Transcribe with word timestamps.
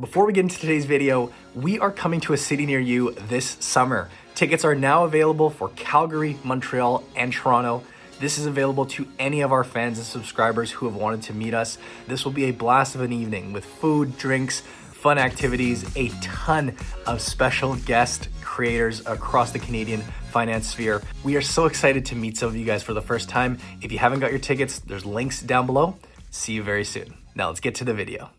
Before 0.00 0.26
we 0.26 0.32
get 0.32 0.40
into 0.40 0.58
today's 0.58 0.86
video, 0.86 1.32
we 1.54 1.78
are 1.78 1.92
coming 1.92 2.18
to 2.22 2.32
a 2.32 2.36
city 2.36 2.66
near 2.66 2.80
you 2.80 3.12
this 3.28 3.56
summer. 3.60 4.10
Tickets 4.34 4.64
are 4.64 4.74
now 4.74 5.04
available 5.04 5.50
for 5.50 5.68
Calgary, 5.76 6.36
Montreal, 6.42 7.04
and 7.14 7.32
Toronto. 7.32 7.84
This 8.18 8.36
is 8.36 8.46
available 8.46 8.86
to 8.86 9.06
any 9.20 9.42
of 9.42 9.52
our 9.52 9.62
fans 9.62 9.98
and 9.98 10.06
subscribers 10.06 10.72
who 10.72 10.86
have 10.86 10.96
wanted 10.96 11.22
to 11.22 11.32
meet 11.32 11.54
us. 11.54 11.78
This 12.08 12.24
will 12.24 12.32
be 12.32 12.46
a 12.46 12.50
blast 12.50 12.96
of 12.96 13.02
an 13.02 13.12
evening 13.12 13.52
with 13.52 13.64
food, 13.64 14.18
drinks, 14.18 14.60
fun 14.60 15.16
activities, 15.16 15.84
a 15.96 16.08
ton 16.20 16.76
of 17.06 17.20
special 17.20 17.76
guest 17.76 18.28
creators 18.42 19.06
across 19.06 19.52
the 19.52 19.60
Canadian 19.60 20.00
finance 20.32 20.66
sphere. 20.66 21.02
We 21.22 21.36
are 21.36 21.42
so 21.42 21.66
excited 21.66 22.04
to 22.06 22.16
meet 22.16 22.36
some 22.36 22.48
of 22.48 22.56
you 22.56 22.64
guys 22.64 22.82
for 22.82 22.94
the 22.94 23.02
first 23.02 23.28
time. 23.28 23.58
If 23.80 23.92
you 23.92 23.98
haven't 23.98 24.18
got 24.18 24.32
your 24.32 24.40
tickets, 24.40 24.80
there's 24.80 25.06
links 25.06 25.40
down 25.40 25.66
below. 25.66 25.96
See 26.30 26.52
you 26.52 26.64
very 26.64 26.84
soon. 26.84 27.14
Now 27.36 27.46
let's 27.48 27.60
get 27.60 27.76
to 27.76 27.84
the 27.84 27.94
video. 27.94 28.30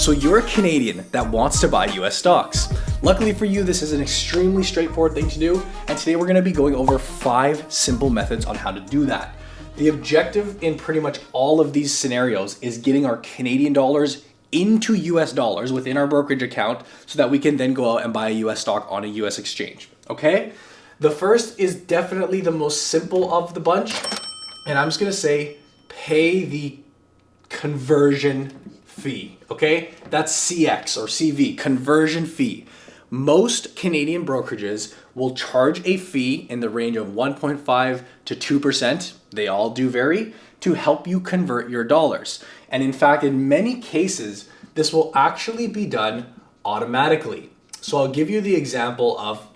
So 0.00 0.12
you're 0.12 0.38
a 0.38 0.42
Canadian 0.44 1.04
that 1.10 1.28
wants 1.28 1.60
to 1.60 1.68
buy 1.68 1.84
US 1.84 2.16
stocks. 2.16 2.72
Luckily 3.02 3.34
for 3.34 3.44
you, 3.44 3.62
this 3.62 3.82
is 3.82 3.92
an 3.92 4.00
extremely 4.00 4.62
straightforward 4.62 5.12
thing 5.12 5.28
to 5.28 5.38
do, 5.38 5.62
and 5.88 5.98
today 5.98 6.16
we're 6.16 6.26
gonna 6.26 6.40
be 6.40 6.52
going 6.52 6.74
over 6.74 6.98
five 6.98 7.66
simple 7.68 8.08
methods 8.08 8.46
on 8.46 8.54
how 8.56 8.72
to 8.72 8.80
do 8.80 9.04
that. 9.04 9.34
The 9.76 9.88
objective 9.88 10.62
in 10.62 10.78
pretty 10.78 11.00
much 11.00 11.20
all 11.32 11.60
of 11.60 11.74
these 11.74 11.92
scenarios 11.92 12.58
is 12.62 12.78
getting 12.78 13.04
our 13.04 13.18
Canadian 13.18 13.74
dollars 13.74 14.24
into 14.52 14.94
US 14.94 15.34
dollars 15.34 15.70
within 15.70 15.98
our 15.98 16.06
brokerage 16.06 16.42
account 16.42 16.80
so 17.04 17.18
that 17.18 17.30
we 17.30 17.38
can 17.38 17.58
then 17.58 17.74
go 17.74 17.98
out 17.98 18.02
and 18.02 18.10
buy 18.10 18.30
a 18.30 18.32
US 18.46 18.60
stock 18.60 18.86
on 18.88 19.04
a 19.04 19.08
US 19.08 19.38
exchange. 19.38 19.90
Okay? 20.08 20.52
The 20.98 21.10
first 21.10 21.60
is 21.60 21.74
definitely 21.74 22.40
the 22.40 22.50
most 22.50 22.86
simple 22.86 23.30
of 23.34 23.52
the 23.52 23.60
bunch, 23.60 24.00
and 24.66 24.78
I'm 24.78 24.88
just 24.88 24.98
gonna 24.98 25.12
say 25.12 25.58
pay 25.90 26.46
the 26.46 26.78
conversion 27.50 28.79
fee. 29.00 29.38
Okay, 29.50 29.90
that's 30.10 30.32
CX 30.32 30.96
or 30.96 31.06
CV, 31.06 31.56
conversion 31.56 32.26
fee. 32.26 32.66
Most 33.10 33.74
Canadian 33.74 34.24
brokerages 34.24 34.94
will 35.14 35.34
charge 35.34 35.84
a 35.84 35.96
fee 35.96 36.46
in 36.48 36.60
the 36.60 36.70
range 36.70 36.96
of 36.96 37.08
1.5 37.08 38.04
to 38.26 38.36
2%, 38.36 39.12
they 39.30 39.48
all 39.48 39.70
do 39.70 39.88
vary, 39.88 40.32
to 40.60 40.74
help 40.74 41.08
you 41.08 41.18
convert 41.18 41.68
your 41.68 41.82
dollars. 41.82 42.44
And 42.68 42.82
in 42.82 42.92
fact, 42.92 43.24
in 43.24 43.48
many 43.48 43.80
cases, 43.80 44.48
this 44.74 44.92
will 44.92 45.10
actually 45.14 45.66
be 45.66 45.86
done 45.86 46.32
automatically. 46.64 47.50
So 47.80 47.98
I'll 47.98 48.08
give 48.08 48.30
you 48.30 48.40
the 48.40 48.54
example 48.54 49.18
of 49.18 49.46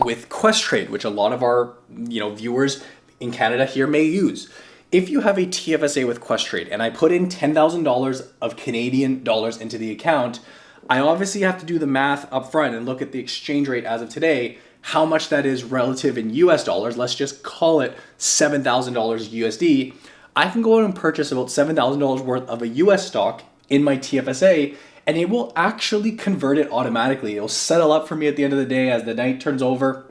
with 0.00 0.28
Questrade, 0.28 0.90
which 0.90 1.04
a 1.04 1.10
lot 1.10 1.32
of 1.32 1.42
our 1.42 1.74
you 1.96 2.20
know 2.20 2.34
viewers 2.34 2.82
in 3.20 3.30
Canada 3.30 3.66
here 3.66 3.86
may 3.86 4.02
use 4.02 4.48
if 4.90 5.10
you 5.10 5.20
have 5.20 5.36
a 5.36 5.42
TFSA 5.42 6.06
with 6.06 6.20
Questrade 6.20 6.68
and 6.70 6.82
I 6.82 6.88
put 6.88 7.12
in 7.12 7.28
$10,000 7.28 8.28
of 8.40 8.56
Canadian 8.56 9.22
dollars 9.22 9.58
into 9.58 9.76
the 9.76 9.90
account, 9.90 10.40
I 10.88 11.00
obviously 11.00 11.42
have 11.42 11.60
to 11.60 11.66
do 11.66 11.78
the 11.78 11.86
math 11.86 12.30
up 12.32 12.50
front 12.50 12.74
and 12.74 12.86
look 12.86 13.02
at 13.02 13.12
the 13.12 13.18
exchange 13.18 13.68
rate 13.68 13.84
as 13.84 14.00
of 14.00 14.08
today, 14.08 14.58
how 14.80 15.04
much 15.04 15.28
that 15.28 15.44
is 15.44 15.64
relative 15.64 16.16
in 16.16 16.32
US 16.34 16.64
dollars. 16.64 16.96
Let's 16.96 17.14
just 17.14 17.42
call 17.42 17.80
it 17.82 17.98
$7,000 18.18 18.62
USD. 18.62 19.94
I 20.34 20.48
can 20.48 20.62
go 20.62 20.78
out 20.78 20.84
and 20.84 20.94
purchase 20.94 21.30
about 21.30 21.48
$7,000 21.48 22.24
worth 22.24 22.48
of 22.48 22.62
a 22.62 22.68
US 22.68 23.06
stock 23.06 23.42
in 23.68 23.84
my 23.84 23.98
TFSA 23.98 24.74
and 25.06 25.16
it 25.16 25.28
will 25.28 25.52
actually 25.56 26.12
convert 26.12 26.58
it 26.58 26.70
automatically. 26.70 27.36
It'll 27.36 27.48
settle 27.48 27.92
up 27.92 28.08
for 28.08 28.14
me 28.14 28.26
at 28.26 28.36
the 28.36 28.44
end 28.44 28.52
of 28.52 28.58
the 28.58 28.66
day 28.66 28.90
as 28.90 29.04
the 29.04 29.14
night 29.14 29.40
turns 29.40 29.62
over 29.62 30.06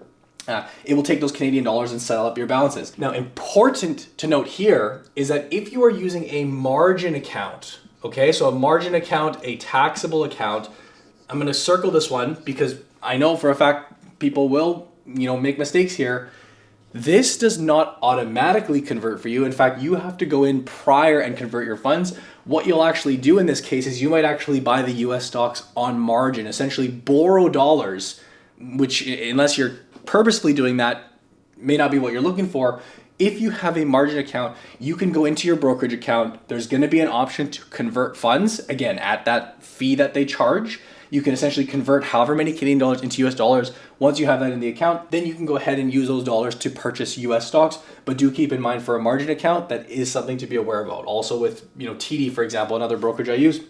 uh, 0.47 0.67
it 0.85 0.93
will 0.93 1.03
take 1.03 1.19
those 1.19 1.31
Canadian 1.31 1.63
dollars 1.63 1.91
and 1.91 2.01
settle 2.01 2.25
up 2.25 2.37
your 2.37 2.47
balances. 2.47 2.97
Now, 2.97 3.11
important 3.11 4.17
to 4.17 4.27
note 4.27 4.47
here 4.47 5.03
is 5.15 5.27
that 5.27 5.51
if 5.51 5.71
you 5.71 5.83
are 5.83 5.89
using 5.89 6.25
a 6.25 6.45
margin 6.45 7.15
account, 7.15 7.79
okay, 8.03 8.31
so 8.31 8.47
a 8.47 8.51
margin 8.51 8.95
account, 8.95 9.37
a 9.43 9.57
taxable 9.57 10.23
account, 10.23 10.69
I'm 11.29 11.45
to 11.45 11.53
circle 11.53 11.91
this 11.91 12.09
one 12.09 12.37
because 12.45 12.77
I 13.03 13.17
know 13.17 13.35
for 13.35 13.49
a 13.49 13.55
fact 13.55 14.19
people 14.19 14.49
will, 14.49 14.91
you 15.05 15.27
know, 15.27 15.37
make 15.37 15.57
mistakes 15.57 15.95
here. 15.95 16.30
This 16.93 17.37
does 17.37 17.59
not 17.59 17.99
automatically 18.02 18.81
convert 18.81 19.21
for 19.21 19.27
you. 19.27 19.43
In 19.43 19.52
fact, 19.52 19.81
you 19.81 19.95
have 19.95 20.17
to 20.17 20.25
go 20.25 20.45
in 20.45 20.63
prior 20.63 21.19
and 21.19 21.36
convert 21.36 21.65
your 21.65 21.75
funds. 21.75 22.17
What 22.45 22.65
you'll 22.65 22.83
actually 22.83 23.17
do 23.17 23.37
in 23.39 23.45
this 23.45 23.59
case 23.59 23.86
is 23.86 24.02
you 24.02 24.09
might 24.09 24.23
actually 24.23 24.61
buy 24.61 24.81
the 24.81 24.93
US 24.93 25.25
stocks 25.25 25.63
on 25.75 25.99
margin, 25.99 26.47
essentially 26.47 26.87
borrow 26.87 27.49
dollars, 27.49 28.21
which, 28.59 29.05
unless 29.05 29.57
you're 29.57 29.73
purposefully 30.07 30.53
doing 30.53 30.77
that 30.77 31.03
may 31.55 31.77
not 31.77 31.91
be 31.91 31.99
what 31.99 32.13
you're 32.13 32.21
looking 32.21 32.47
for. 32.47 32.81
If 33.19 33.41
you 33.41 33.49
have 33.49 33.77
a 33.77 33.85
margin 33.85 34.19
account, 34.19 34.57
you 34.79 34.95
can 34.95 35.11
go 35.11 35.25
into 35.25 35.47
your 35.47 35.55
brokerage 35.55 35.93
account. 35.93 36.47
There's 36.47 36.67
going 36.67 36.81
to 36.81 36.87
be 36.87 36.99
an 36.99 37.07
option 37.07 37.49
to 37.51 37.65
convert 37.65 38.15
funds 38.15 38.59
again 38.69 38.99
at 38.99 39.25
that 39.25 39.63
fee 39.63 39.95
that 39.95 40.13
they 40.13 40.23
charge. 40.23 40.79
You 41.09 41.21
can 41.21 41.33
essentially 41.33 41.65
convert 41.65 42.03
however 42.05 42.35
many 42.35 42.51
Canadian 42.51 42.77
dollars 42.77 43.01
into 43.01 43.25
US 43.25 43.33
dollars. 43.33 43.71
Once 43.97 44.19
you 44.19 44.27
have 44.27 44.39
that 44.41 44.51
in 44.51 44.59
the 44.59 44.67
account, 44.67 45.09
then 45.09 45.25
you 45.25 45.33
can 45.33 45.45
go 45.45 45.55
ahead 45.55 45.79
and 45.79 45.91
use 45.91 46.07
those 46.07 46.23
dollars 46.23 46.53
to 46.55 46.69
purchase 46.69 47.17
US 47.17 47.47
stocks. 47.47 47.79
But 48.05 48.17
do 48.17 48.29
keep 48.29 48.51
in 48.51 48.61
mind 48.61 48.83
for 48.83 48.95
a 48.95 49.01
margin 49.01 49.29
account, 49.29 49.69
that 49.69 49.89
is 49.89 50.11
something 50.11 50.37
to 50.37 50.45
be 50.45 50.55
aware 50.55 50.83
about. 50.83 51.05
Also 51.05 51.39
with, 51.39 51.67
you 51.77 51.87
know, 51.87 51.95
TD, 51.95 52.31
for 52.31 52.43
example, 52.43 52.75
another 52.75 52.97
brokerage 52.97 53.29
I 53.29 53.35
use, 53.35 53.61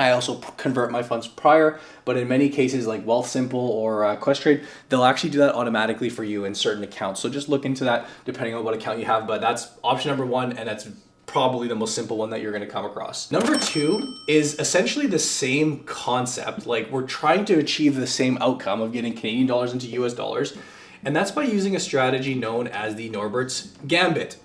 I 0.00 0.12
also 0.12 0.36
convert 0.56 0.90
my 0.90 1.02
funds 1.02 1.28
prior, 1.28 1.78
but 2.04 2.16
in 2.16 2.28
many 2.28 2.48
cases 2.48 2.86
like 2.86 3.04
Wealthsimple 3.04 3.54
or 3.54 4.04
uh, 4.04 4.16
Questrade, 4.16 4.64
they'll 4.88 5.04
actually 5.04 5.30
do 5.30 5.38
that 5.38 5.54
automatically 5.54 6.08
for 6.08 6.24
you 6.24 6.44
in 6.44 6.54
certain 6.54 6.82
accounts. 6.82 7.20
So 7.20 7.28
just 7.28 7.48
look 7.48 7.64
into 7.64 7.84
that 7.84 8.08
depending 8.24 8.54
on 8.54 8.64
what 8.64 8.74
account 8.74 8.98
you 8.98 9.04
have. 9.04 9.26
But 9.26 9.40
that's 9.40 9.68
option 9.84 10.08
number 10.08 10.26
one, 10.26 10.56
and 10.56 10.68
that's 10.68 10.88
probably 11.26 11.68
the 11.68 11.76
most 11.76 11.94
simple 11.94 12.16
one 12.16 12.30
that 12.30 12.40
you're 12.40 12.58
to 12.58 12.66
come 12.66 12.84
across. 12.84 13.30
Number 13.30 13.56
two 13.56 14.16
is 14.26 14.58
essentially 14.58 15.06
the 15.06 15.18
same 15.18 15.84
concept. 15.84 16.66
Like 16.66 16.90
we're 16.90 17.06
trying 17.06 17.44
to 17.46 17.54
achieve 17.58 17.94
the 17.94 18.06
same 18.06 18.36
outcome 18.40 18.80
of 18.80 18.92
getting 18.92 19.14
Canadian 19.14 19.46
dollars 19.46 19.72
into 19.72 19.86
US 20.02 20.12
dollars, 20.14 20.56
and 21.04 21.14
that's 21.14 21.30
by 21.30 21.44
using 21.44 21.76
a 21.76 21.80
strategy 21.80 22.34
known 22.34 22.66
as 22.66 22.96
the 22.96 23.08
Norbert's 23.10 23.76
Gambit. 23.86 24.38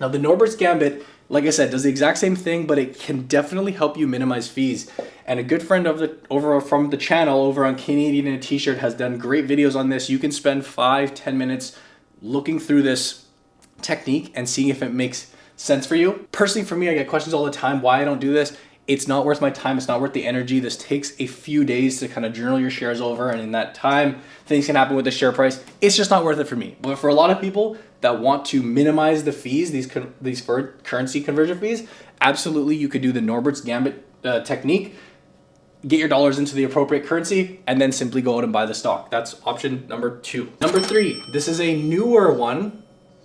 Now, 0.00 0.08
the 0.08 0.18
Norbert's 0.18 0.56
Gambit 0.56 1.06
like 1.28 1.44
I 1.44 1.50
said, 1.50 1.70
does 1.70 1.84
the 1.84 1.88
exact 1.88 2.18
same 2.18 2.36
thing, 2.36 2.66
but 2.66 2.78
it 2.78 2.98
can 2.98 3.26
definitely 3.26 3.72
help 3.72 3.96
you 3.96 4.06
minimize 4.06 4.48
fees. 4.48 4.90
And 5.26 5.40
a 5.40 5.42
good 5.42 5.62
friend 5.62 5.86
of 5.86 5.98
the 5.98 6.18
over 6.30 6.60
from 6.60 6.90
the 6.90 6.96
channel 6.96 7.42
over 7.42 7.64
on 7.64 7.76
Canadian 7.76 8.26
in 8.26 8.34
a 8.34 8.38
T-shirt 8.38 8.78
has 8.78 8.94
done 8.94 9.16
great 9.18 9.46
videos 9.46 9.74
on 9.74 9.88
this. 9.88 10.10
You 10.10 10.18
can 10.18 10.32
spend 10.32 10.66
five, 10.66 11.14
ten 11.14 11.38
minutes 11.38 11.78
looking 12.20 12.58
through 12.58 12.82
this 12.82 13.26
technique 13.80 14.32
and 14.34 14.48
seeing 14.48 14.68
if 14.68 14.82
it 14.82 14.92
makes 14.92 15.32
sense 15.56 15.86
for 15.86 15.94
you. 15.94 16.26
Personally, 16.32 16.66
for 16.66 16.76
me, 16.76 16.88
I 16.88 16.94
get 16.94 17.08
questions 17.08 17.32
all 17.32 17.44
the 17.44 17.50
time 17.50 17.80
why 17.80 18.02
I 18.02 18.04
don't 18.04 18.20
do 18.20 18.32
this. 18.32 18.56
It's 18.86 19.08
not 19.08 19.24
worth 19.24 19.40
my 19.40 19.50
time. 19.50 19.78
It's 19.78 19.88
not 19.88 20.00
worth 20.00 20.12
the 20.12 20.26
energy. 20.26 20.60
This 20.60 20.76
takes 20.76 21.18
a 21.18 21.26
few 21.26 21.64
days 21.64 22.00
to 22.00 22.08
kind 22.08 22.26
of 22.26 22.34
journal 22.34 22.60
your 22.60 22.70
shares 22.70 23.00
over, 23.00 23.30
and 23.30 23.40
in 23.40 23.52
that 23.52 23.74
time, 23.74 24.20
things 24.44 24.66
can 24.66 24.76
happen 24.76 24.94
with 24.94 25.06
the 25.06 25.10
share 25.10 25.32
price. 25.32 25.64
It's 25.80 25.96
just 25.96 26.10
not 26.10 26.22
worth 26.22 26.38
it 26.38 26.46
for 26.46 26.56
me. 26.56 26.76
But 26.82 26.98
for 26.98 27.08
a 27.08 27.14
lot 27.14 27.30
of 27.30 27.40
people, 27.40 27.78
that 28.04 28.20
want 28.20 28.44
to 28.44 28.62
minimize 28.62 29.24
the 29.24 29.32
fees, 29.32 29.70
these 29.70 29.90
these 30.20 30.42
currency 30.42 31.22
conversion 31.22 31.58
fees, 31.58 31.88
absolutely 32.20 32.76
you 32.76 32.86
could 32.86 33.00
do 33.00 33.12
the 33.12 33.22
Norbert's 33.22 33.62
Gambit 33.62 34.06
uh, 34.22 34.40
technique. 34.40 34.94
Get 35.88 35.98
your 35.98 36.08
dollars 36.08 36.38
into 36.38 36.54
the 36.54 36.64
appropriate 36.64 37.06
currency 37.06 37.60
and 37.66 37.80
then 37.80 37.92
simply 37.92 38.20
go 38.20 38.36
out 38.36 38.44
and 38.44 38.52
buy 38.52 38.66
the 38.66 38.74
stock. 38.74 39.10
That's 39.10 39.40
option 39.46 39.86
number 39.88 40.18
two. 40.18 40.52
Number 40.60 40.80
three, 40.80 41.22
this 41.32 41.48
is 41.48 41.60
a 41.62 41.80
newer 41.82 42.30
one, 42.30 42.83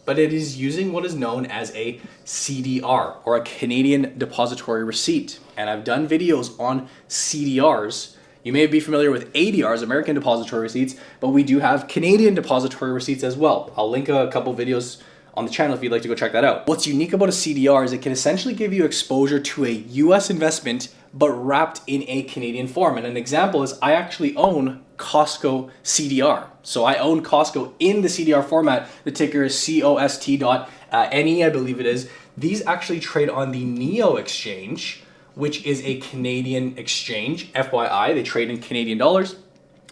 but 0.09 0.17
it 0.17 0.33
is 0.33 0.57
using 0.59 0.91
what 0.91 1.05
is 1.05 1.13
known 1.13 1.45
as 1.45 1.69
a 1.75 2.01
CDR 2.25 3.17
or 3.25 3.35
a 3.35 3.43
Canadian 3.43 4.17
Depository 4.17 4.83
Receipt. 4.83 5.39
And 5.55 5.69
I've 5.69 5.83
done 5.83 6.07
videos 6.09 6.59
on 6.59 6.89
CDRs 7.07 8.15
you 8.41 8.51
may 8.51 8.65
be 8.65 8.79
familiar 8.79 9.11
with 9.11 9.31
ADRs, 9.33 9.83
American 9.83 10.15
Depository 10.15 10.63
Receipts, 10.63 10.95
but 11.19 11.29
we 11.29 11.43
do 11.43 11.59
have 11.59 11.87
Canadian 11.87 12.33
Depository 12.33 12.91
Receipts 12.91 13.23
as 13.23 13.37
well. 13.37 13.71
I'll 13.77 13.89
link 13.89 14.09
a 14.09 14.29
couple 14.31 14.55
videos 14.55 14.99
on 15.35 15.45
the 15.45 15.51
channel 15.51 15.75
if 15.75 15.83
you'd 15.83 15.91
like 15.91 16.01
to 16.01 16.07
go 16.07 16.15
check 16.15 16.31
that 16.31 16.43
out. 16.43 16.65
What's 16.65 16.87
unique 16.87 17.13
about 17.13 17.29
a 17.29 17.33
CDR 17.33 17.85
is 17.85 17.93
it 17.93 18.01
can 18.01 18.11
essentially 18.11 18.55
give 18.55 18.73
you 18.73 18.85
exposure 18.85 19.39
to 19.39 19.65
a 19.65 19.71
US 19.71 20.31
investment 20.31 20.87
but 21.13 21.29
wrapped 21.29 21.81
in 21.85 22.03
a 22.07 22.23
Canadian 22.23 22.67
form. 22.67 22.97
And 22.97 23.05
an 23.05 23.15
example 23.15 23.61
is 23.61 23.77
I 23.79 23.91
actually 23.91 24.35
own 24.35 24.83
Costco 24.97 25.69
CDR. 25.83 26.48
So 26.63 26.83
I 26.83 26.95
own 26.95 27.23
Costco 27.23 27.73
in 27.79 28.01
the 28.01 28.07
CDR 28.07 28.43
format. 28.43 28.89
The 29.03 29.11
ticker 29.11 29.43
is 29.43 29.57
C 29.57 29.81
O 29.83 29.97
S 29.97 30.17
T 30.19 30.37
COST.NE, 30.37 31.43
uh, 31.43 31.47
I 31.47 31.49
believe 31.49 31.79
it 31.79 31.85
is. 31.85 32.09
These 32.37 32.65
actually 32.65 32.99
trade 32.99 33.29
on 33.29 33.51
the 33.51 33.63
NEO 33.63 34.15
exchange 34.15 35.03
which 35.39 35.65
is 35.65 35.81
a 35.85 35.95
Canadian 36.01 36.77
exchange. 36.77 37.51
FYI, 37.53 38.13
they 38.13 38.23
trade 38.23 38.49
in 38.49 38.59
Canadian 38.59 38.97
dollars, 38.97 39.37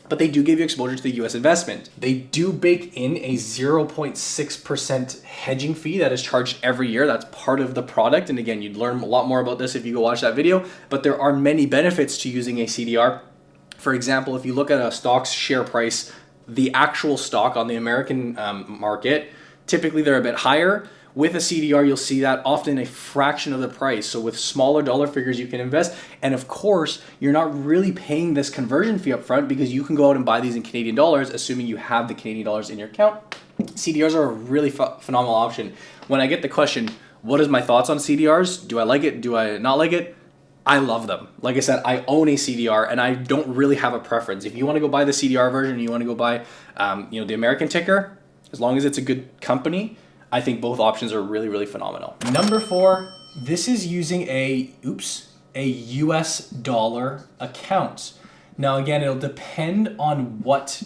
but 0.09 0.19
they 0.19 0.27
do 0.27 0.43
give 0.43 0.59
you 0.59 0.65
exposure 0.65 0.97
to 0.97 1.03
the 1.03 1.11
US 1.23 1.35
investment. 1.35 1.89
They 1.97 2.15
do 2.15 2.51
bake 2.51 2.91
in 2.97 3.15
a 3.17 3.35
0.6% 3.35 5.23
hedging 5.23 5.73
fee 5.73 5.99
that 5.99 6.11
is 6.11 6.21
charged 6.21 6.57
every 6.61 6.89
year. 6.89 7.07
That's 7.07 7.25
part 7.31 7.61
of 7.61 7.75
the 7.75 7.81
product. 7.81 8.29
And 8.29 8.37
again, 8.37 8.61
you'd 8.61 8.75
learn 8.75 8.99
a 8.99 9.05
lot 9.05 9.25
more 9.27 9.39
about 9.39 9.57
this 9.57 9.73
if 9.73 9.85
you 9.85 9.93
go 9.93 10.01
watch 10.01 10.19
that 10.19 10.35
video, 10.35 10.65
but 10.89 11.03
there 11.03 11.19
are 11.19 11.31
many 11.31 11.65
benefits 11.65 12.17
to 12.19 12.29
using 12.29 12.59
a 12.59 12.65
CDR. 12.65 13.21
For 13.77 13.93
example, 13.93 14.35
if 14.35 14.45
you 14.45 14.53
look 14.53 14.69
at 14.69 14.81
a 14.81 14.91
stock's 14.91 15.31
share 15.31 15.63
price, 15.63 16.11
the 16.47 16.73
actual 16.73 17.17
stock 17.17 17.55
on 17.57 17.67
the 17.67 17.75
American 17.75 18.37
um, 18.39 18.65
market, 18.79 19.31
typically 19.65 20.01
they're 20.01 20.17
a 20.17 20.23
bit 20.23 20.35
higher 20.35 20.87
With 21.17 21.33
a 21.33 21.39
CDR, 21.39 21.87
you'll 21.87 21.97
see 21.97 22.19
that 22.21 22.43
often 22.45 22.77
a 22.77 22.85
fraction 22.85 23.51
of 23.51 23.59
the 23.59 23.67
price. 23.67 24.05
So 24.05 24.21
with 24.21 24.37
smaller 24.37 24.83
dollar 24.83 25.07
figures, 25.07 25.39
you 25.39 25.47
can 25.47 25.59
invest. 25.59 25.95
And 26.21 26.35
of 26.35 26.47
course, 26.47 27.01
you're 27.19 27.33
not 27.33 27.65
really 27.65 27.91
paying 27.91 28.35
this 28.35 28.51
conversion 28.51 28.99
fee 28.99 29.13
up 29.13 29.23
front 29.23 29.47
because 29.47 29.73
you 29.73 29.83
can 29.83 29.95
go 29.95 30.11
out 30.11 30.15
and 30.15 30.23
buy 30.23 30.41
these 30.41 30.55
in 30.55 30.61
Canadian 30.61 30.93
dollars, 30.93 31.31
assuming 31.31 31.65
you 31.65 31.77
have 31.77 32.07
the 32.07 32.13
Canadian 32.13 32.45
dollars 32.45 32.69
in 32.69 32.77
your 32.77 32.87
account. 32.87 33.19
CDRs 33.59 34.13
are 34.13 34.25
a 34.25 34.27
really 34.27 34.69
ph- 34.69 34.99
phenomenal 34.99 35.33
option. 35.33 35.73
When 36.07 36.21
I 36.21 36.27
get 36.27 36.43
the 36.43 36.49
question, 36.49 36.89
what 37.23 37.41
is 37.41 37.47
my 37.47 37.63
thoughts 37.63 37.89
on 37.89 37.97
CDRs? 37.97 38.67
Do 38.67 38.77
I 38.77 38.83
like 38.83 39.03
it? 39.03 39.19
Do 39.19 39.35
I 39.35 39.57
not 39.57 39.79
like 39.79 39.93
it? 39.93 40.15
I 40.67 40.79
love 40.79 41.07
them. 41.07 41.29
Like 41.41 41.55
I 41.55 41.61
said, 41.61 41.81
I 41.85 42.03
own 42.07 42.27
a 42.27 42.35
CDR 42.35 42.89
and 42.91 42.99
I 42.99 43.13
don't 43.13 43.55
really 43.55 43.77
have 43.77 43.93
a 43.93 43.99
preference. 43.99 44.43
If 44.43 44.55
you 44.55 44.65
want 44.65 44.75
to 44.75 44.79
go 44.81 44.89
buy 44.89 45.05
the 45.05 45.13
CDR 45.13 45.51
version, 45.51 45.79
you 45.79 45.89
want 45.89 46.01
to 46.01 46.05
go 46.05 46.13
buy, 46.13 46.43
um, 46.75 47.07
you 47.09 47.21
know, 47.21 47.25
the 47.25 47.33
American 47.33 47.69
ticker, 47.69 48.17
as 48.51 48.59
long 48.59 48.77
as 48.77 48.83
it's 48.83 48.97
a 48.97 49.01
good 49.01 49.29
company, 49.39 49.97
I 50.31 50.41
think 50.41 50.59
both 50.59 50.79
options 50.79 51.13
are 51.13 51.21
really, 51.21 51.47
really 51.47 51.65
phenomenal. 51.65 52.17
Number 52.31 52.59
four, 52.59 53.13
this 53.37 53.69
is 53.69 53.87
using 53.87 54.23
a, 54.23 54.71
oops, 54.85 55.33
a 55.55 55.65
US 55.65 56.49
dollar 56.49 57.27
account. 57.39 58.13
Now, 58.57 58.75
again, 58.75 59.01
it'll 59.01 59.15
depend 59.15 59.95
on 59.97 60.41
what 60.43 60.83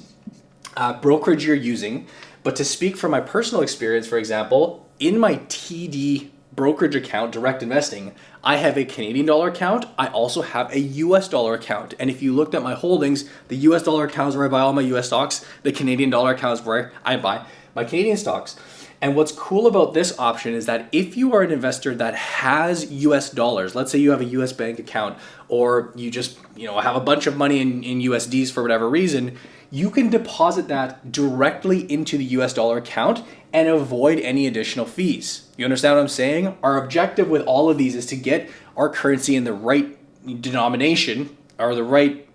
uh, 0.77 0.93
brokerage 1.01 1.45
you're 1.45 1.55
using. 1.55 2.07
But 2.43 2.55
to 2.57 2.65
speak 2.65 2.97
from 2.97 3.11
my 3.11 3.21
personal 3.21 3.63
experience, 3.63 4.07
for 4.07 4.17
example, 4.17 4.87
in 4.99 5.17
my 5.19 5.35
TD 5.35 6.29
brokerage 6.53 6.95
account, 6.95 7.31
direct 7.31 7.63
investing, 7.63 8.13
I 8.43 8.57
have 8.57 8.77
a 8.77 8.85
Canadian 8.85 9.25
dollar 9.25 9.49
account. 9.49 9.85
I 9.97 10.07
also 10.07 10.41
have 10.41 10.71
a 10.71 10.79
US 10.79 11.27
dollar 11.27 11.53
account. 11.53 11.93
And 11.99 12.09
if 12.09 12.21
you 12.21 12.33
looked 12.33 12.55
at 12.55 12.63
my 12.63 12.73
holdings, 12.73 13.29
the 13.47 13.57
US 13.57 13.83
dollar 13.83 14.05
account 14.05 14.29
is 14.29 14.35
where 14.35 14.45
I 14.45 14.49
buy 14.49 14.59
all 14.59 14.73
my 14.73 14.81
US 14.81 15.07
stocks, 15.07 15.45
the 15.63 15.71
Canadian 15.71 16.09
dollar 16.09 16.33
account 16.33 16.59
is 16.59 16.65
where 16.65 16.91
I 17.05 17.17
buy 17.17 17.45
my 17.75 17.83
Canadian 17.83 18.17
stocks. 18.17 18.57
And 19.01 19.15
what's 19.15 19.31
cool 19.31 19.65
about 19.65 19.95
this 19.95 20.17
option 20.19 20.53
is 20.53 20.67
that 20.67 20.87
if 20.91 21.17
you 21.17 21.33
are 21.33 21.41
an 21.41 21.51
investor 21.51 21.95
that 21.95 22.13
has 22.13 22.91
US 22.91 23.31
dollars, 23.31 23.73
let's 23.73 23.91
say 23.91 23.97
you 23.97 24.11
have 24.11 24.21
a 24.21 24.25
US 24.25 24.53
bank 24.53 24.77
account 24.77 25.17
or 25.47 25.91
you 25.95 26.11
just, 26.11 26.37
you 26.55 26.67
know, 26.67 26.79
have 26.79 26.95
a 26.95 26.99
bunch 26.99 27.25
of 27.25 27.35
money 27.35 27.59
in, 27.59 27.83
in 27.83 27.99
USDs 27.99 28.51
for 28.51 28.61
whatever 28.61 28.87
reason, 28.87 29.37
you 29.71 29.89
can 29.89 30.09
deposit 30.09 30.67
that 30.67 31.11
directly 31.11 31.91
into 31.91 32.17
the 32.17 32.25
US 32.25 32.53
dollar 32.53 32.77
account 32.77 33.23
and 33.51 33.67
avoid 33.67 34.19
any 34.19 34.45
additional 34.45 34.85
fees. 34.85 35.49
You 35.57 35.65
understand 35.65 35.95
what 35.95 36.01
I'm 36.01 36.07
saying? 36.07 36.57
Our 36.61 36.83
objective 36.83 37.27
with 37.27 37.41
all 37.43 37.71
of 37.71 37.79
these 37.79 37.95
is 37.95 38.05
to 38.07 38.15
get 38.15 38.49
our 38.77 38.89
currency 38.89 39.35
in 39.35 39.45
the 39.45 39.53
right 39.53 39.97
denomination 40.41 41.35
or 41.57 41.73
the 41.73 41.83
right 41.83 42.27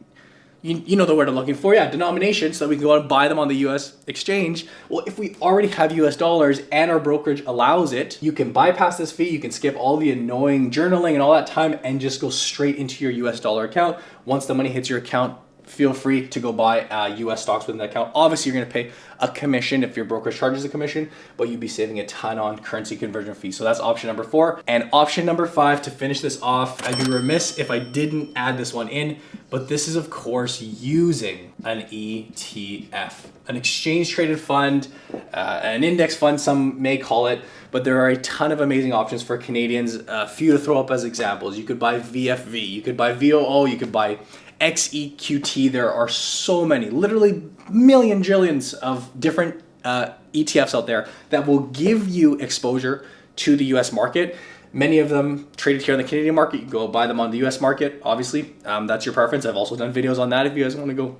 you, 0.66 0.82
you 0.84 0.96
know 0.96 1.06
the 1.06 1.14
word 1.14 1.28
I'm 1.28 1.36
looking 1.36 1.54
for, 1.54 1.74
yeah, 1.74 1.88
denomination, 1.88 2.52
so 2.52 2.64
that 2.64 2.68
we 2.68 2.74
can 2.74 2.82
go 2.82 2.94
out 2.94 3.02
and 3.02 3.08
buy 3.08 3.28
them 3.28 3.38
on 3.38 3.46
the 3.46 3.54
US 3.68 3.96
exchange. 4.08 4.66
Well, 4.88 5.04
if 5.06 5.16
we 5.16 5.36
already 5.36 5.68
have 5.68 5.92
US 5.92 6.16
dollars 6.16 6.62
and 6.72 6.90
our 6.90 6.98
brokerage 6.98 7.42
allows 7.46 7.92
it, 7.92 8.20
you 8.20 8.32
can 8.32 8.50
bypass 8.50 8.98
this 8.98 9.12
fee, 9.12 9.30
you 9.30 9.38
can 9.38 9.52
skip 9.52 9.76
all 9.76 9.96
the 9.96 10.10
annoying 10.10 10.72
journaling 10.72 11.12
and 11.12 11.22
all 11.22 11.32
that 11.34 11.46
time 11.46 11.78
and 11.84 12.00
just 12.00 12.20
go 12.20 12.30
straight 12.30 12.76
into 12.76 13.04
your 13.04 13.28
US 13.28 13.38
dollar 13.38 13.64
account. 13.64 13.96
Once 14.24 14.46
the 14.46 14.54
money 14.54 14.68
hits 14.68 14.88
your 14.88 14.98
account, 14.98 15.38
feel 15.66 15.92
free 15.92 16.26
to 16.28 16.40
go 16.40 16.52
buy 16.52 16.82
uh, 16.86 17.06
US 17.16 17.42
stocks 17.42 17.66
within 17.66 17.78
the 17.78 17.84
account. 17.84 18.12
Obviously, 18.14 18.50
you're 18.52 18.60
going 18.60 18.66
to 18.66 18.72
pay 18.72 18.92
a 19.20 19.28
commission 19.28 19.82
if 19.82 19.96
your 19.96 20.04
broker 20.04 20.30
charges 20.30 20.64
a 20.64 20.68
commission, 20.68 21.10
but 21.36 21.48
you'd 21.48 21.60
be 21.60 21.68
saving 21.68 21.98
a 22.00 22.06
ton 22.06 22.38
on 22.38 22.58
currency 22.58 22.96
conversion 22.96 23.34
fees. 23.34 23.56
So 23.56 23.64
that's 23.64 23.80
option 23.80 24.06
number 24.06 24.24
four. 24.24 24.62
And 24.66 24.88
option 24.92 25.26
number 25.26 25.46
five 25.46 25.82
to 25.82 25.90
finish 25.90 26.20
this 26.20 26.40
off, 26.40 26.86
I'd 26.86 26.96
be 26.96 27.10
remiss 27.10 27.58
if 27.58 27.70
I 27.70 27.78
didn't 27.78 28.32
add 28.36 28.58
this 28.58 28.72
one 28.72 28.88
in, 28.88 29.18
but 29.50 29.68
this 29.68 29.88
is, 29.88 29.96
of 29.96 30.10
course, 30.10 30.60
using 30.60 31.52
an 31.64 31.82
ETF, 31.82 33.26
an 33.48 33.56
exchange 33.56 34.10
traded 34.10 34.40
fund, 34.40 34.88
uh, 35.32 35.60
an 35.62 35.84
index 35.84 36.14
fund, 36.14 36.40
some 36.40 36.80
may 36.80 36.98
call 36.98 37.26
it. 37.26 37.40
But 37.70 37.84
there 37.84 38.00
are 38.00 38.08
a 38.08 38.16
ton 38.16 38.52
of 38.52 38.60
amazing 38.60 38.92
options 38.92 39.22
for 39.22 39.36
Canadians. 39.36 39.96
A 40.08 40.26
few 40.26 40.52
to 40.52 40.58
throw 40.58 40.78
up 40.80 40.90
as 40.90 41.04
examples. 41.04 41.58
You 41.58 41.64
could 41.64 41.78
buy 41.78 42.00
VFV, 42.00 42.68
you 42.68 42.82
could 42.82 42.96
buy 42.96 43.12
VOO, 43.12 43.66
you 43.66 43.76
could 43.76 43.92
buy 43.92 44.18
XEQT. 44.60 45.70
There 45.70 45.92
are 45.92 46.08
so 46.08 46.64
many, 46.64 46.90
literally 46.90 47.42
million 47.70 48.22
jillions 48.22 48.74
of 48.74 49.18
different 49.18 49.62
uh, 49.84 50.10
ETFs 50.32 50.74
out 50.74 50.86
there 50.86 51.08
that 51.30 51.46
will 51.46 51.60
give 51.60 52.08
you 52.08 52.34
exposure 52.36 53.06
to 53.36 53.56
the 53.56 53.64
US 53.66 53.92
market. 53.92 54.36
Many 54.72 54.98
of 54.98 55.08
them 55.08 55.48
traded 55.56 55.82
here 55.82 55.94
on 55.94 56.00
the 56.00 56.06
Canadian 56.06 56.34
market. 56.34 56.56
You 56.56 56.62
can 56.62 56.70
go 56.70 56.88
buy 56.88 57.06
them 57.06 57.20
on 57.20 57.30
the 57.30 57.44
US 57.46 57.60
market, 57.60 58.00
obviously. 58.02 58.54
Um, 58.64 58.86
that's 58.86 59.06
your 59.06 59.14
preference. 59.14 59.46
I've 59.46 59.56
also 59.56 59.76
done 59.76 59.92
videos 59.92 60.18
on 60.18 60.30
that 60.30 60.46
if 60.46 60.56
you 60.56 60.64
guys 60.64 60.76
want 60.76 60.88
to 60.88 60.94
go 60.94 61.16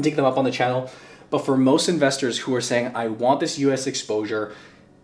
dig 0.00 0.16
them 0.16 0.24
up 0.24 0.36
on 0.36 0.44
the 0.44 0.50
channel. 0.50 0.90
But 1.30 1.46
for 1.46 1.56
most 1.56 1.88
investors 1.88 2.40
who 2.40 2.54
are 2.54 2.60
saying, 2.60 2.92
I 2.94 3.08
want 3.08 3.40
this 3.40 3.58
US 3.58 3.86
exposure, 3.86 4.54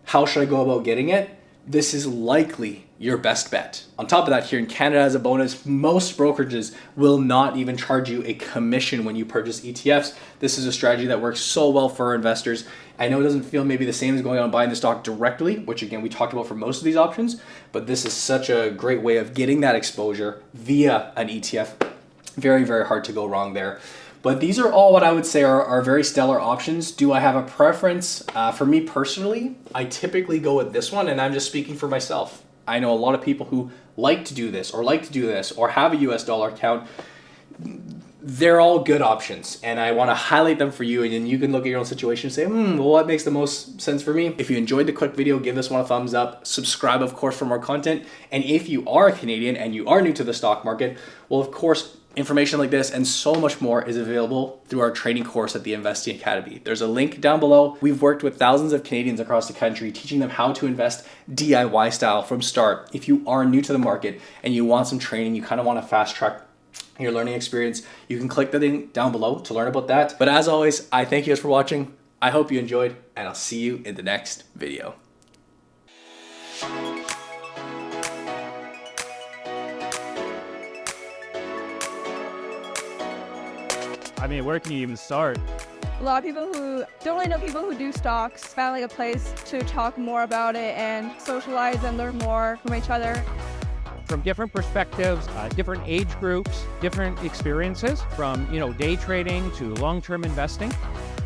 how 0.05 0.25
should 0.25 0.43
I 0.43 0.45
go 0.45 0.61
about 0.61 0.83
getting 0.83 1.09
it? 1.09 1.38
This 1.67 1.93
is 1.93 2.07
likely 2.07 2.85
your 2.97 3.17
best 3.17 3.51
bet. 3.51 3.85
On 3.97 4.07
top 4.07 4.25
of 4.25 4.31
that, 4.31 4.45
here 4.45 4.59
in 4.59 4.65
Canada, 4.65 5.01
as 5.01 5.15
a 5.15 5.19
bonus, 5.19 5.65
most 5.65 6.17
brokerages 6.17 6.75
will 6.95 7.17
not 7.17 7.55
even 7.57 7.77
charge 7.77 8.09
you 8.09 8.23
a 8.25 8.33
commission 8.33 9.05
when 9.05 9.15
you 9.15 9.23
purchase 9.23 9.61
ETFs. 9.61 10.15
This 10.39 10.57
is 10.57 10.65
a 10.65 10.71
strategy 10.71 11.07
that 11.07 11.21
works 11.21 11.39
so 11.39 11.69
well 11.69 11.87
for 11.87 12.07
our 12.07 12.15
investors. 12.15 12.65
I 12.97 13.07
know 13.07 13.21
it 13.21 13.23
doesn't 13.23 13.43
feel 13.43 13.63
maybe 13.63 13.85
the 13.85 13.93
same 13.93 14.15
as 14.15 14.21
going 14.21 14.39
out 14.39 14.43
and 14.43 14.51
buying 14.51 14.69
the 14.69 14.75
stock 14.75 15.03
directly, 15.03 15.59
which 15.59 15.81
again, 15.81 16.01
we 16.01 16.09
talked 16.09 16.33
about 16.33 16.47
for 16.47 16.55
most 16.55 16.79
of 16.79 16.83
these 16.83 16.97
options, 16.97 17.41
but 17.71 17.87
this 17.87 18.05
is 18.05 18.13
such 18.13 18.49
a 18.49 18.71
great 18.71 19.01
way 19.01 19.17
of 19.17 19.33
getting 19.33 19.61
that 19.61 19.75
exposure 19.75 20.41
via 20.53 21.13
an 21.15 21.29
ETF. 21.29 21.89
Very, 22.35 22.63
very 22.63 22.85
hard 22.85 23.03
to 23.05 23.13
go 23.13 23.25
wrong 23.25 23.53
there. 23.53 23.79
But 24.21 24.41
these 24.41 24.59
are 24.59 24.71
all 24.71 24.91
what 24.91 25.03
I 25.03 25.13
would 25.13 25.25
say 25.25 25.43
are, 25.43 25.63
are 25.63 25.81
very 25.81 26.03
stellar 26.03 26.39
options. 26.39 26.91
Do 26.91 27.13
I 27.13 27.19
have 27.21 27.35
a 27.35 27.43
preference? 27.43 28.23
Uh, 28.35 28.51
for 28.51 28.65
me 28.65 28.81
personally, 28.81 29.55
I 29.73 29.85
typically 29.85 30.39
go 30.39 30.57
with 30.57 30.73
this 30.73 30.91
one, 30.91 31.07
and 31.07 31.21
I'm 31.21 31.31
just 31.31 31.47
speaking 31.47 31.75
for 31.75 31.87
myself. 31.87 32.43
I 32.67 32.79
know 32.79 32.91
a 32.91 32.95
lot 32.95 33.15
of 33.15 33.21
people 33.21 33.45
who 33.45 33.71
like 33.95 34.25
to 34.25 34.33
do 34.33 34.51
this 34.51 34.71
or 34.71 34.83
like 34.83 35.03
to 35.03 35.11
do 35.11 35.25
this 35.25 35.51
or 35.51 35.69
have 35.69 35.93
a 35.93 35.97
US 35.97 36.23
dollar 36.23 36.49
account. 36.49 36.87
They're 38.21 38.59
all 38.59 38.79
good 38.79 39.01
options, 39.01 39.59
and 39.63 39.79
I 39.79 39.93
want 39.93 40.09
to 40.09 40.15
highlight 40.15 40.59
them 40.59 40.71
for 40.71 40.83
you. 40.83 41.03
And 41.03 41.13
then 41.13 41.25
you 41.25 41.39
can 41.39 41.51
look 41.53 41.63
at 41.63 41.69
your 41.69 41.79
own 41.79 41.85
situation 41.85 42.27
and 42.27 42.33
say, 42.33 42.45
hmm, 42.45 42.77
well, 42.77 42.89
what 42.89 43.07
makes 43.07 43.23
the 43.23 43.31
most 43.31 43.79
sense 43.79 44.03
for 44.03 44.13
me? 44.13 44.35
If 44.37 44.49
you 44.49 44.57
enjoyed 44.57 44.87
the 44.87 44.93
quick 44.93 45.15
video, 45.15 45.39
give 45.39 45.55
this 45.55 45.69
one 45.69 45.79
a 45.79 45.85
thumbs 45.85 46.13
up. 46.13 46.45
Subscribe, 46.45 47.01
of 47.01 47.13
course, 47.13 47.37
for 47.37 47.45
more 47.45 47.59
content. 47.59 48.05
And 48.31 48.43
if 48.43 48.67
you 48.67 48.87
are 48.89 49.07
a 49.07 49.13
Canadian 49.13 49.55
and 49.55 49.73
you 49.73 49.87
are 49.87 50.01
new 50.01 50.13
to 50.13 50.23
the 50.23 50.33
stock 50.33 50.65
market, 50.65 50.97
well, 51.29 51.39
of 51.39 51.51
course, 51.51 51.97
Information 52.15 52.57
like 52.57 52.71
this 52.71 52.89
and 52.89 53.07
so 53.07 53.35
much 53.35 53.61
more 53.61 53.83
is 53.83 53.95
available 53.95 54.61
through 54.67 54.79
our 54.81 54.89
training 54.89 55.23
course 55.23 55.55
at 55.55 55.63
the 55.63 55.73
Investing 55.73 56.15
Academy. 56.15 56.59
There's 56.63 56.81
a 56.81 56.87
link 56.87 57.21
down 57.21 57.39
below. 57.39 57.77
We've 57.81 58.01
worked 58.01 58.23
with 58.23 58.37
thousands 58.37 58.73
of 58.73 58.83
Canadians 58.83 59.19
across 59.19 59.47
the 59.47 59.53
country 59.53 59.91
teaching 59.91 60.19
them 60.19 60.31
how 60.31 60.51
to 60.53 60.65
invest 60.65 61.07
DIY 61.31 61.93
style 61.93 62.23
from 62.23 62.41
start. 62.41 62.89
If 62.93 63.07
you 63.07 63.23
are 63.27 63.45
new 63.45 63.61
to 63.61 63.71
the 63.71 63.79
market 63.79 64.19
and 64.43 64.55
you 64.55 64.65
want 64.65 64.87
some 64.87 64.97
training, 64.97 65.35
you 65.35 65.43
kind 65.43 65.61
of 65.61 65.67
want 65.67 65.79
to 65.81 65.87
fast 65.87 66.15
track 66.15 66.41
your 66.99 67.11
learning 67.11 67.33
experience, 67.33 67.81
you 68.07 68.17
can 68.17 68.27
click 68.27 68.51
the 68.51 68.59
link 68.59 68.93
down 68.93 69.11
below 69.11 69.39
to 69.39 69.53
learn 69.53 69.67
about 69.67 69.87
that. 69.87 70.15
But 70.19 70.29
as 70.29 70.47
always, 70.47 70.87
I 70.91 71.05
thank 71.05 71.27
you 71.27 71.33
guys 71.33 71.39
for 71.39 71.47
watching. 71.47 71.95
I 72.21 72.31
hope 72.31 72.51
you 72.51 72.59
enjoyed, 72.59 72.95
and 73.15 73.27
I'll 73.27 73.35
see 73.35 73.59
you 73.59 73.81
in 73.85 73.95
the 73.95 74.03
next 74.03 74.43
video. 74.55 74.95
I 84.21 84.27
mean, 84.27 84.43
where 84.43 84.59
can 84.59 84.73
you 84.73 84.79
even 84.79 84.97
start? 84.97 85.37
A 85.99 86.03
lot 86.03 86.19
of 86.19 86.23
people 86.25 86.53
who 86.53 86.83
don't 87.03 87.15
really 87.15 87.29
know 87.29 87.39
people 87.39 87.61
who 87.61 87.73
do 87.73 87.91
stocks 87.91 88.43
found 88.43 88.79
like 88.79 88.89
a 88.89 88.93
place 88.93 89.33
to 89.45 89.61
talk 89.63 89.97
more 89.97 90.23
about 90.23 90.55
it 90.55 90.77
and 90.77 91.11
socialize 91.21 91.81
and 91.83 91.97
learn 91.97 92.17
more 92.19 92.59
from 92.61 92.75
each 92.75 92.89
other. 92.89 93.23
From 94.09 94.21
different 94.21 94.51
perspectives, 94.51 95.25
uh, 95.29 95.47
different 95.49 95.83
age 95.85 96.09
groups, 96.19 96.65
different 96.81 97.23
experiences, 97.23 98.01
from 98.15 98.51
you 98.51 98.59
know 98.59 98.73
day 98.73 98.97
trading 98.97 99.49
to 99.53 99.73
long-term 99.75 100.25
investing. 100.25 100.73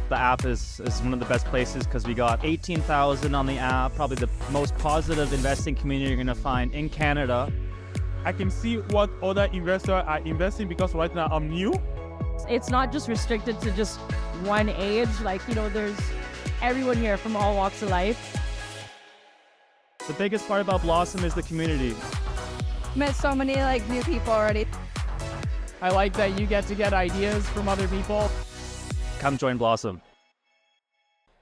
The 0.10 0.18
app 0.20 0.46
is, 0.46 0.80
is 0.82 1.02
one 1.02 1.14
of 1.14 1.20
the 1.20 1.26
best 1.26 1.46
places 1.48 1.88
because 1.88 2.06
we 2.06 2.14
got 2.14 2.44
18,000 2.44 3.34
on 3.34 3.48
the 3.48 3.58
app, 3.58 3.96
probably 3.96 4.18
the 4.18 4.30
most 4.52 4.78
positive 4.78 5.34
investing 5.34 5.74
community 5.74 6.10
you're 6.10 6.18
going 6.18 6.28
to 6.28 6.36
find 6.36 6.76
in 6.76 6.90
Canada. 6.90 7.52
I 8.26 8.34
can 8.34 8.52
see 8.52 8.78
what 8.78 9.10
other 9.24 9.46
investors 9.54 10.04
are 10.06 10.20
investing 10.20 10.68
because 10.68 10.94
right 10.94 11.16
now 11.16 11.28
I'm 11.32 11.50
new 11.50 11.74
it's 12.48 12.70
not 12.70 12.92
just 12.92 13.08
restricted 13.08 13.60
to 13.62 13.72
just 13.72 14.00
one 14.46 14.70
age. 14.70 15.10
Like, 15.22 15.42
you 15.48 15.56
know, 15.56 15.70
there's 15.70 15.98
everyone 16.62 16.98
here 16.98 17.18
from 17.18 17.36
all 17.36 17.56
walks 17.56 17.82
of 17.82 17.90
life. 17.90 18.40
The 20.08 20.14
biggest 20.14 20.48
part 20.48 20.62
about 20.62 20.82
Blossom 20.82 21.24
is 21.24 21.34
the 21.34 21.44
community. 21.44 21.96
Met 22.96 23.16
so 23.16 23.34
many 23.34 23.56
like 23.56 23.88
new 23.90 24.04
people 24.04 24.34
already. 24.34 24.68
I 25.82 25.90
like 25.90 26.14
that 26.14 26.40
you 26.40 26.46
get 26.46 26.68
to 26.68 26.76
get 26.76 26.94
ideas 26.94 27.48
from 27.50 27.68
other 27.68 27.88
people. 27.88 28.30
Come 29.20 29.38
join 29.38 29.58
Blossom. 29.58 30.02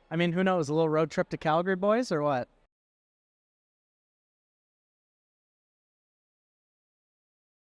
I 0.09 0.15
mean, 0.15 0.31
who 0.31 0.43
knows? 0.43 0.69
A 0.69 0.73
little 0.73 0.89
road 0.89 1.11
trip 1.11 1.29
to 1.29 1.37
Calgary, 1.37 1.75
boys, 1.75 2.11
or 2.11 2.21
what? 2.21 2.47